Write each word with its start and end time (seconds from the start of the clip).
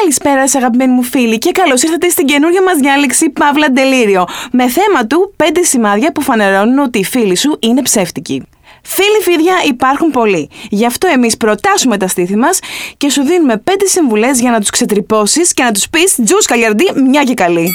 Καλησπέρα 0.00 0.40
σας 0.40 0.54
αγαπημένοι 0.54 0.92
μου 0.92 1.02
φίλοι 1.02 1.38
και 1.38 1.50
καλώς 1.50 1.82
ήρθατε 1.82 2.08
στην 2.08 2.26
καινούργια 2.26 2.62
μας 2.62 2.76
διάλεξη 2.76 3.30
Παύλα 3.30 3.70
Ντελήριο 3.70 4.26
με 4.52 4.68
θέμα 4.68 5.06
του 5.06 5.34
5 5.36 5.44
σημάδια 5.62 6.12
που 6.12 6.20
φανερώνουν 6.20 6.78
ότι 6.78 6.98
οι 6.98 7.04
φίλοι 7.04 7.36
σου 7.36 7.56
είναι 7.60 7.82
ψεύτικοι. 7.82 8.42
Φίλοι 8.82 9.22
φίδια 9.22 9.54
υπάρχουν 9.66 10.10
πολλοί. 10.10 10.50
Γι' 10.70 10.86
αυτό 10.86 11.08
εμείς 11.08 11.36
προτάσουμε 11.36 11.96
τα 11.96 12.08
στήθη 12.08 12.36
μας 12.36 12.58
και 12.96 13.10
σου 13.10 13.22
δίνουμε 13.22 13.62
5 13.64 13.70
συμβουλές 13.84 14.40
για 14.40 14.50
να 14.50 14.60
τους 14.60 14.70
ξετρυπώσεις 14.70 15.54
και 15.54 15.62
να 15.62 15.72
τους 15.72 15.88
πεις 15.88 16.14
«Τζους 16.24 16.46
καλιαρντή, 16.46 16.84
μια 17.08 17.22
και 17.22 17.34
καλή». 17.34 17.68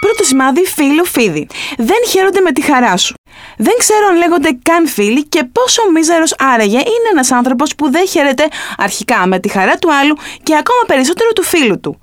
Πρώτο 0.00 0.24
σημάδι, 0.24 0.64
φίλο 0.64 1.04
φίδι. 1.04 1.46
Δεν 1.76 1.98
χαίρονται 2.10 2.40
με 2.40 2.52
τη 2.52 2.60
χαρά 2.60 2.96
σου. 2.96 3.15
Δεν 3.56 3.74
ξέρω 3.78 4.06
αν 4.10 4.16
λέγονται 4.16 4.58
καν 4.62 4.86
φίλοι 4.86 5.24
και 5.24 5.44
πόσο 5.52 5.82
μίζερος 5.92 6.34
άραγε 6.38 6.78
είναι 6.78 7.08
ένας 7.12 7.32
άνθρωπος 7.32 7.74
που 7.74 7.90
δεν 7.90 8.06
χαίρεται 8.08 8.48
αρχικά 8.76 9.26
με 9.26 9.38
τη 9.38 9.48
χαρά 9.48 9.76
του 9.76 9.94
άλλου 9.94 10.16
και 10.42 10.54
ακόμα 10.54 10.82
περισσότερο 10.86 11.32
του 11.32 11.42
φίλου 11.42 11.80
του. 11.80 12.00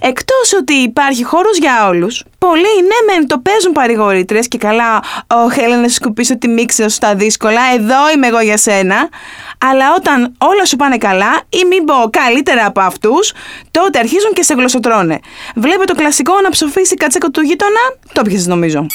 Εκτός 0.00 0.52
ότι 0.60 0.74
υπάρχει 0.74 1.24
χώρος 1.24 1.58
για 1.58 1.88
όλους, 1.88 2.24
πολλοί 2.38 2.60
ναι 2.62 3.12
μεν 3.12 3.26
το 3.26 3.38
παίζουν 3.38 3.72
παρηγορήτρες 3.72 4.48
και 4.48 4.58
καλά 4.58 5.02
«Ωχ, 5.26 5.56
έλα 5.56 5.76
να 5.76 5.88
σκουπίσω 5.88 6.38
τη 6.38 6.48
μίξη 6.48 6.88
στα 6.88 7.14
δύσκολα, 7.14 7.60
εδώ 7.74 8.10
είμαι 8.14 8.26
εγώ 8.26 8.40
για 8.40 8.56
σένα», 8.56 9.08
αλλά 9.58 9.94
όταν 9.96 10.34
όλα 10.38 10.64
σου 10.64 10.76
πάνε 10.76 10.98
καλά 10.98 11.40
ή 11.48 11.64
μην 11.64 11.84
πω 11.84 11.94
καλύτερα 12.10 12.66
από 12.66 12.80
αυτούς, 12.80 13.32
τότε 13.70 13.98
αρχίζουν 13.98 14.32
και 14.32 14.42
σε 14.42 14.54
γλωσσοτρώνε. 14.54 15.20
Βλέπε 15.54 15.84
το 15.84 15.94
κλασικό 15.94 16.40
να 16.40 16.50
ψοφήσει 16.50 16.94
κατσέκο 16.94 17.30
του 17.30 17.40
γείτονα, 17.40 17.80
το 18.12 18.22
πιασες 18.22 18.46
νομίζω. 18.46 18.86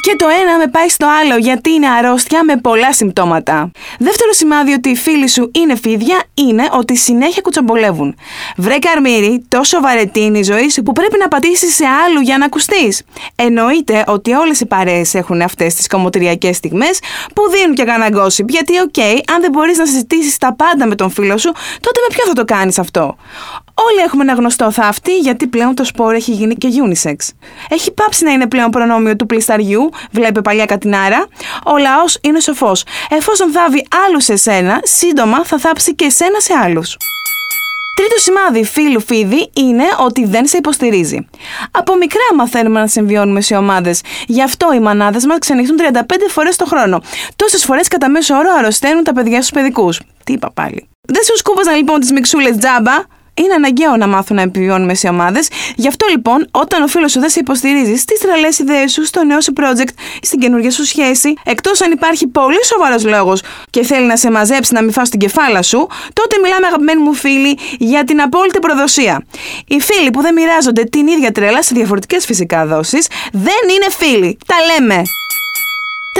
Και 0.00 0.16
το 0.16 0.26
ένα 0.42 0.56
με 0.56 0.66
πάει 0.66 0.88
στο 0.88 1.06
άλλο 1.20 1.36
γιατί 1.36 1.70
είναι 1.70 1.88
αρρώστια 1.88 2.44
με 2.44 2.56
πολλά 2.56 2.92
συμπτώματα. 2.92 3.70
Δεύτερο 3.98 4.32
σημάδι 4.32 4.72
ότι 4.72 4.88
οι 4.88 4.96
φίλοι 4.96 5.28
σου 5.28 5.50
είναι 5.54 5.76
φίδια 5.76 6.22
είναι 6.34 6.68
ότι 6.72 6.96
συνέχεια 6.96 7.42
κουτσομπολεύουν. 7.42 8.16
Βρε 8.56 8.78
κακομοίρη, 8.78 9.44
τόσο 9.48 9.80
βαρετή 9.80 10.20
είναι 10.20 10.38
η 10.38 10.42
ζωή 10.42 10.70
σου 10.70 10.82
που 10.82 10.92
πρέπει 10.92 11.18
να 11.18 11.28
πατήσεις 11.28 11.74
σε 11.74 11.84
άλλους 12.06 12.20
για 12.20 12.38
να 12.38 12.44
ακουστείς. 12.44 13.02
Εννοείται 13.34 14.04
ότι 14.06 14.32
όλες 14.32 14.60
οι 14.60 14.66
παρέες 14.66 15.14
έχουν 15.14 15.40
αυτές 15.40 15.74
τις 15.74 15.86
κομμωτριακές 15.86 16.52
στιγμές 16.52 16.98
που 17.34 17.42
δίνουν 17.50 17.74
και 17.74 17.84
κανένα 17.84 18.08
gossip. 18.08 18.50
Γιατί, 18.50 18.78
οκ, 18.78 18.98
αν 19.34 19.40
δεν 19.40 19.50
μπορείς 19.50 19.78
να 19.78 19.86
συζητήσεις 19.86 20.36
τα 20.36 20.54
πάντα 20.54 20.86
με 20.86 20.94
τον 20.94 21.10
φίλο 21.10 21.38
σου, 21.38 21.52
τότε 21.80 22.00
με 22.08 22.14
ποιον 22.14 22.26
θα 22.26 22.32
το 22.32 22.44
κάνεις 22.44 22.78
αυτό; 22.78 23.16
Όλοι 23.74 24.00
έχουμε 24.04 24.22
ένα 24.22 24.32
γνωστό 24.32 24.70
θάφτη 24.70 25.18
γιατί 25.18 25.46
πλέον 25.46 25.74
το 25.74 25.84
σπορ 25.84 26.16
έχει 26.16 26.32
γίνει 26.32 26.54
και 26.54 26.68
unisex. 26.84 27.14
Έχει 27.68 27.92
πάψει 27.92 28.24
να 28.24 28.30
είναι 28.30 28.46
πλέον 28.46 28.70
προνόμιο 28.70 29.16
του 29.16 29.26
πλυσταριού, 29.26 29.88
βλέπε 30.10 30.40
παλιά 30.40 30.64
κατινάρα. 30.64 31.26
Ο 31.66 31.76
λαός 31.76 32.18
είναι 32.20 32.40
σοφός. 32.40 32.84
Εφόσον 33.10 33.50
θάβει 33.50 33.86
άλλους 34.06 34.24
σε 34.24 34.36
σένα, 34.36 34.80
σύντομα 34.82 35.44
θα 35.44 35.58
θάψει 35.58 35.94
και 35.94 36.04
εσένα 36.04 36.40
σε 36.40 36.52
άλλους. 36.64 36.96
Τρίτο 38.00 38.18
σημάδι 38.18 38.64
φίλου 38.64 39.00
φίδι 39.00 39.50
είναι 39.54 39.84
ότι 39.98 40.24
δεν 40.24 40.46
σε 40.46 40.56
υποστηρίζει. 40.56 41.28
Από 41.70 41.96
μικρά 41.96 42.20
μαθαίνουμε 42.36 42.80
να 42.80 42.86
συμβιώνουμε 42.86 43.40
σε 43.40 43.56
ομάδες. 43.56 44.00
Γι' 44.26 44.42
αυτό 44.42 44.72
οι 44.74 44.80
μανάδες 44.80 45.26
μας 45.26 45.38
ξενυχτούν 45.38 45.76
35 45.76 46.00
φορές 46.28 46.56
το 46.56 46.64
χρόνο. 46.64 47.00
Τόσες 47.36 47.64
φορές 47.64 47.88
κατά 47.88 48.08
μέσο 48.08 48.34
όρο 48.36 48.48
αρρωσταίνουν 48.58 49.04
τα 49.04 49.12
παιδιά 49.12 49.36
στους 49.36 49.50
παιδικούς. 49.50 50.00
Τι 50.24 50.32
είπα 50.32 50.50
πάλι. 50.54 50.88
Δεν 51.08 51.22
σου 51.22 51.36
σκούπαζαν 51.36 51.76
λοιπόν 51.76 52.00
τις 52.00 52.12
μιξούλε 52.12 52.50
τζάμπα, 52.50 52.92
είναι 53.44 53.54
αναγκαίο 53.54 53.96
να 53.96 54.06
μάθουν 54.06 54.36
να 54.36 54.42
επιβιώνουμε 54.42 54.94
σε 54.94 55.08
ομάδες. 55.08 55.48
Γι' 55.76 55.88
αυτό 55.88 56.06
λοιπόν, 56.10 56.48
όταν 56.50 56.82
ο 56.82 56.86
φίλος 56.86 57.12
σου 57.12 57.20
δεν 57.20 57.30
σε 57.30 57.40
υποστηρίζεις 57.40 58.00
στι 58.00 58.18
τρελές 58.18 58.58
ιδέες 58.58 58.92
σου, 58.92 59.04
στο 59.04 59.24
νέο 59.24 59.40
σου 59.40 59.52
project, 59.56 59.92
στην 60.22 60.40
καινούργια 60.40 60.70
σου 60.70 60.84
σχέση, 60.84 61.34
εκτός 61.44 61.80
αν 61.80 61.92
υπάρχει 61.92 62.26
πολύ 62.26 62.64
σοβαρός 62.64 63.04
λόγος 63.04 63.42
και 63.70 63.82
θέλει 63.82 64.06
να 64.06 64.16
σε 64.16 64.30
μαζέψει 64.30 64.74
να 64.74 64.82
μην 64.82 64.92
φας 64.92 65.08
την 65.08 65.18
κεφάλα 65.18 65.62
σου, 65.62 65.86
τότε 66.12 66.36
μιλάμε 66.42 66.66
αγαπημένοι 66.66 67.02
μου 67.02 67.14
φίλοι 67.14 67.58
για 67.78 68.04
την 68.04 68.20
απόλυτη 68.20 68.58
προδοσία. 68.58 69.24
Οι 69.66 69.80
φίλοι 69.80 70.10
που 70.10 70.20
δεν 70.20 70.34
μοιράζονται 70.34 70.84
την 70.84 71.06
ίδια 71.06 71.32
τρέλα 71.32 71.62
σε 71.62 71.74
διαφορετικές 71.74 72.24
φυσικά 72.24 72.66
δόσεις 72.66 73.06
δεν 73.32 73.62
είναι 73.74 73.90
φίλοι. 73.98 74.38
Τα 74.46 74.54
λέμε. 74.72 75.02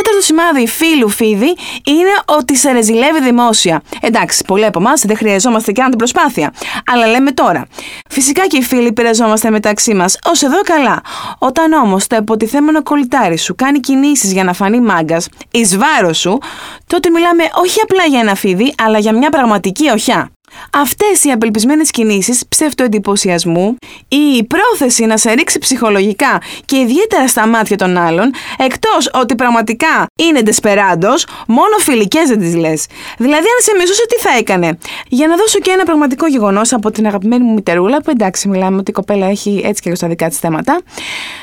Τέταρτο 0.02 0.22
σημάδι 0.24 0.66
φίλου 0.66 1.08
φίδι 1.08 1.56
είναι 1.84 2.10
ότι 2.24 2.56
σε 2.56 2.70
ρεζιλεύει 2.70 3.20
δημόσια. 3.20 3.82
Εντάξει, 4.00 4.44
πολλοί 4.46 4.64
από 4.64 4.78
εμάς 4.78 5.00
δεν 5.06 5.16
χρειαζόμαστε 5.16 5.72
καν 5.72 5.88
την 5.88 5.98
προσπάθεια. 5.98 6.52
Αλλά 6.86 7.06
λέμε 7.06 7.32
τώρα. 7.32 7.66
Φυσικά 8.08 8.46
και 8.46 8.56
οι 8.56 8.62
φίλοι 8.62 8.92
πειραζόμαστε 8.92 9.50
μεταξύ 9.50 9.94
μας, 9.94 10.18
ως 10.24 10.42
εδώ 10.42 10.60
καλά. 10.60 11.00
Όταν 11.38 11.72
όμως 11.72 12.06
το 12.06 12.16
υποτιθέμενο 12.16 12.82
κολλητάρι 12.82 13.38
σου 13.38 13.54
κάνει 13.54 13.80
κινήσεις 13.80 14.32
για 14.32 14.44
να 14.44 14.52
φανεί 14.52 14.80
μάγκας 14.80 15.28
εις 15.50 15.76
βάρος 15.76 16.18
σου, 16.18 16.38
τότε 16.86 17.10
μιλάμε 17.10 17.44
όχι 17.52 17.80
απλά 17.80 18.04
για 18.04 18.20
ένα 18.20 18.34
φίδι, 18.34 18.74
αλλά 18.82 18.98
για 18.98 19.12
μια 19.12 19.30
πραγματική 19.30 19.90
οχιά. 19.90 20.30
Αυτές 20.72 21.24
οι 21.24 21.30
απελπισμένες 21.30 21.90
κινήσεις 21.90 22.42
ψευτοεντυπωσιασμού 22.48 23.76
ή 24.08 24.16
η 24.16 24.44
πρόθεση 24.44 25.04
να 25.04 25.16
σε 25.16 25.32
ρίξει 25.32 25.58
ψυχολογικά 25.58 26.42
και 26.64 26.76
ιδιαίτερα 26.76 27.28
στα 27.28 27.46
μάτια 27.46 27.76
των 27.76 27.96
άλλων, 27.96 28.30
εκτός 28.58 29.10
ότι 29.12 29.34
πραγματικά 29.34 30.06
είναι 30.22 30.42
ντεσπεράντος, 30.42 31.26
μόνο 31.46 31.76
φιλικές 31.78 32.28
δεν 32.28 32.38
τις 32.38 32.54
λες. 32.54 32.86
Δηλαδή, 33.18 33.34
αν 33.34 33.60
σε 33.62 33.72
μισούσε, 33.78 34.02
τι 34.08 34.28
θα 34.28 34.36
έκανε; 34.38 34.78
Για 35.08 35.26
να 35.26 35.36
δώσω 35.36 35.58
και 35.58 35.70
ένα 35.70 35.84
πραγματικό 35.84 36.26
γεγονός 36.26 36.72
από 36.72 36.90
την 36.90 37.06
αγαπημένη 37.06 37.44
μου 37.44 37.52
μητερούλα, 37.52 38.02
που 38.02 38.10
εντάξει, 38.10 38.48
μιλάμε 38.48 38.76
ότι 38.76 38.90
η 38.90 38.94
κοπέλα 38.94 39.26
έχει 39.26 39.62
έτσι 39.64 39.82
και 39.82 39.94
στα 39.94 40.08
δικά 40.08 40.28
της 40.28 40.38
θέματα. 40.38 40.80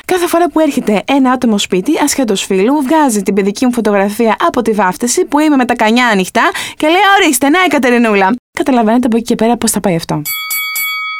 Κάθε 0.04 0.26
φορά 0.26 0.48
που 0.50 0.60
έρχεται 0.60 1.02
ένα 1.06 1.30
άτομο 1.30 1.58
σπίτι, 1.58 1.92
ασχέτως 2.02 2.44
φίλου, 2.44 2.82
βγάζει 2.82 3.22
την 3.22 3.34
παιδική 3.34 3.66
μου 3.66 3.72
φωτογραφία 3.72 4.36
από 4.46 4.62
τη 4.62 4.70
βάφτιση 4.70 5.24
που 5.24 5.38
είμαι 5.38 5.56
με 5.56 5.64
τα 5.64 5.74
κανιά 5.74 6.06
ανοιχτά 6.06 6.50
και 6.76 6.86
λέει: 6.86 7.00
Ορίστε, 7.20 7.48
να 7.48 7.58
η 7.64 7.68
Κατερινούλα. 7.68 8.34
Καταλαβαίνετε 8.58 9.06
από 9.06 9.16
εκεί 9.16 9.24
και 9.24 9.34
πέρα 9.34 9.56
πώς 9.56 9.70
θα 9.70 9.80
πάει 9.80 9.94
αυτό. 9.94 10.22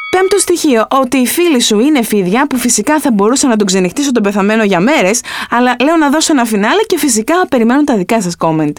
Πέμπτο 0.09 0.37
στοιχείο, 0.37 0.85
ότι 0.89 1.17
οι 1.17 1.27
φίλοι 1.27 1.61
σου 1.61 1.79
είναι 1.79 2.03
φίδια 2.03 2.47
που 2.47 2.57
φυσικά 2.57 2.99
θα 2.99 3.11
μπορούσα 3.11 3.47
να 3.47 3.55
τον 3.55 3.67
ξενυχτήσω 3.67 4.11
τον 4.11 4.23
πεθαμένο 4.23 4.63
για 4.63 4.79
μέρες, 4.79 5.21
αλλά 5.49 5.75
λέω 5.83 5.95
να 5.95 6.09
δώσω 6.09 6.33
ένα 6.33 6.45
φινάλε 6.45 6.81
και 6.85 6.97
φυσικά 6.97 7.33
περιμένουν 7.49 7.85
τα 7.85 7.97
δικά 7.97 8.21
σας 8.21 8.35
comment. 8.39 8.73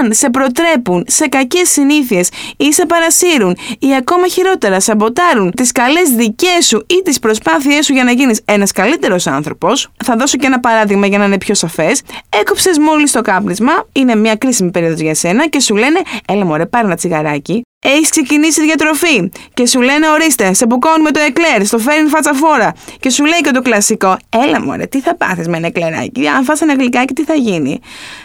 Αν 0.00 0.12
σε 0.12 0.30
προτρέπουν 0.30 1.04
σε 1.06 1.26
κακές 1.26 1.70
συνήθειες 1.70 2.28
ή 2.56 2.72
σε 2.72 2.86
παρασύρουν 2.86 3.56
ή 3.78 3.94
ακόμα 3.94 4.28
χειρότερα 4.28 4.80
σαμποτάρουν 4.80 5.50
τις 5.50 5.72
καλές 5.72 6.10
δικές 6.10 6.66
σου 6.66 6.84
ή 6.86 7.02
τις 7.04 7.18
προσπάθειές 7.18 7.84
σου 7.84 7.92
για 7.92 8.04
να 8.04 8.12
γίνεις 8.12 8.40
ένας 8.44 8.72
καλύτερος 8.72 9.26
άνθρωπος, 9.26 9.88
θα 10.04 10.16
δώσω 10.16 10.36
και 10.36 10.46
ένα 10.46 10.60
παράδειγμα 10.60 11.06
για 11.06 11.18
να 11.18 11.24
είναι 11.24 11.38
πιο 11.38 11.54
σαφές. 11.54 12.02
Έκοψες 12.40 12.78
μόλις 12.78 13.12
το 13.12 13.20
κάπνισμα, 13.20 13.72
είναι 13.92 14.14
μια 14.14 14.36
κρίσιμη 14.36 14.70
περίοδος 14.70 15.00
για 15.00 15.14
σένα 15.14 15.48
και 15.48 15.60
σου 15.60 15.76
λένε, 15.76 16.00
έλα 16.28 16.44
μωρέ, 16.44 16.66
πάρε 16.66 16.86
ένα 16.86 16.96
τσιγαράκι. 16.96 17.62
Έχεις 17.84 18.08
ξεκινήσει 18.08 18.62
διατροφή 18.62 19.30
και 19.54 19.66
σου 19.66 19.80
λένε 19.80 20.08
ορίστε, 20.08 20.52
σε 20.52 20.66
μπουκώνουμε 20.66 21.10
το 21.10 21.20
εκλέρ, 21.20 21.66
στο 21.66 21.78
φέρνει 21.78 22.08
φατσαφόρα. 22.08 22.72
Και 23.00 23.10
σου 23.10 23.24
λέει 23.24 23.40
και 23.40 23.50
το 23.50 23.62
κλασικό, 23.62 24.16
έλα 24.44 24.62
μωρέ, 24.62 24.86
τι 24.86 25.00
θα 25.00 25.16
πάθεις 25.16 25.48
με 25.48 25.56
ένα 25.56 25.66
εκλεράκι, 25.66 26.26
αν 26.26 26.44
φας 26.44 26.60
ένα 26.60 26.74
γλυκάκι 26.74 27.14
τι 27.14 27.24
θα 27.24 27.34
γίνει; 27.34 27.80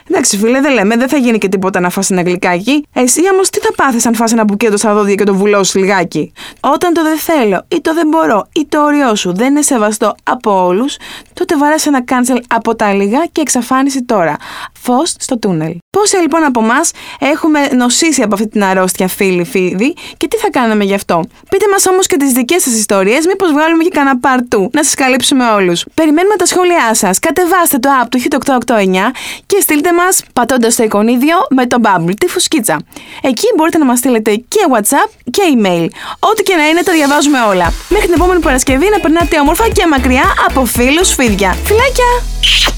Εντάξει 0.10 0.38
φίλε, 0.38 0.62
δεν 0.62 0.74
λέμε, 0.74 0.96
δεν 0.96 1.10
θα 1.10 1.18
γίνει 1.18 1.38
και 1.38 1.48
τίποτα 1.48 1.80
να 1.80 1.90
φας 1.90 2.10
ένα 2.10 2.22
γλυκάκι. 2.22 2.86
Εσύ 2.94 3.22
όμως 3.34 3.50
τι 3.50 3.60
θα 3.60 3.74
πάθεις 3.76 4.06
αν 4.06 4.16
φας 4.16 4.32
ένα 4.32 4.44
μπουκέτο 4.44 4.78
στα 4.78 4.94
δόντια 4.94 5.16
και 5.16 5.24
το 5.24 5.36
βουλώσεις 5.36 5.76
λιγάκι; 5.76 6.32
Όταν 6.60 6.94
το 6.94 7.04
δεν 7.04 7.18
θέλω 7.18 7.66
ή 7.68 7.82
το 7.82 7.94
δεν 7.94 8.08
μπορώ 8.08 8.48
ή 8.54 8.66
το 8.70 8.84
όριό 8.84 9.16
σου 9.16 9.36
δεν 9.36 9.48
είναι 9.48 9.62
σεβαστό 9.62 10.16
από 10.24 10.66
όλους, 10.66 10.98
τότε 11.34 11.58
βαράς 11.58 11.86
ένα 11.86 12.04
cancel 12.08 12.38
από 12.48 12.76
τα 12.76 12.94
λίγα 12.94 13.26
και 13.32 13.42
εξαφάνιση 13.42 14.04
τώρα. 14.04 14.36
Φως 14.74 15.16
στο 15.20 15.40
τούνελ. 15.40 15.78
Πόσοι 15.90 16.18
λοιπόν 16.18 16.44
από 16.44 16.64
εμάς 16.64 16.92
έχουμε 17.20 17.60
νοσήσει 17.68 18.22
από 18.22 18.34
αυτή 18.34 18.48
την 18.48 18.64
αρρώστια 18.64 19.08
φίλη 19.08 19.46
φίδι 19.52 19.94
και 20.18 20.28
τι 20.28 20.38
θα 20.38 20.50
κάναμε 20.50 20.84
γι' 20.84 20.94
αυτό. 20.94 21.24
Πείτε 21.50 21.66
μας 21.72 21.86
όμως 21.86 22.08
και 22.08 22.18
τις 22.18 22.32
δικές 22.32 22.62
σας 22.62 22.74
ιστορίες, 22.74 23.26
μήπως 23.26 23.52
βγάλουμε 23.52 23.84
και 23.84 23.90
κανένα 23.90 24.20
παρτού 24.20 24.70
να 24.74 24.84
σας 24.84 24.94
καλύψουμε 24.94 25.46
όλους. 25.50 25.86
Περιμένουμε 25.94 26.36
τα 26.36 26.46
σχόλιά 26.46 26.94
σας. 26.94 27.20
Κατεβάστε 27.20 27.78
το 27.78 27.90
app 28.04 28.08
του 28.10 28.20
Hit889 28.20 29.12
και 29.46 29.58
στείλτε 29.62 29.94
μας 29.94 30.24
πατώντας 30.34 30.76
το 30.76 30.84
εικονίδιο 30.84 31.38
με 31.50 31.66
το 31.66 31.78
Bubble, 31.84 32.14
τη 32.18 32.28
φουσκίτσα. 32.28 32.82
Εκεί 33.22 33.48
μπορείτε 33.56 33.78
να 33.78 33.86
μας 33.86 33.98
στείλετε 33.98 34.36
και 34.36 34.60
WhatsApp 34.74 35.10
και 35.32 35.42
email. 35.56 35.88
Ό,τι 36.20 36.44
και 36.44 36.56
να 36.56 36.68
είναι, 36.68 36.82
τα 36.82 36.92
διαβάζουμε 36.92 37.40
όλα. 37.42 37.74
Μέχρι 37.90 38.06
την 38.06 38.16
επόμενη 38.16 38.40
Παρασκευή 38.40 38.90
να 38.90 39.00
περνάτε 39.00 39.40
όμορφα 39.40 39.70
και 39.70 39.88
μακριά 39.88 40.24
από 40.48 40.66
φίλους 40.66 41.14
φίδια. 41.14 41.56
Φιλάκια! 41.64 42.77